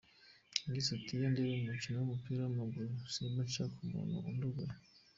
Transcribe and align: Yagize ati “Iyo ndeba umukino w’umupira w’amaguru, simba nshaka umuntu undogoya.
Yagize 0.65 0.89
ati 0.97 1.11
“Iyo 1.15 1.27
ndeba 1.31 1.53
umukino 1.61 1.95
w’umupira 1.99 2.39
w’amaguru, 2.43 2.91
simba 3.13 3.41
nshaka 3.47 3.75
umuntu 3.85 4.15
undogoya. 4.29 4.75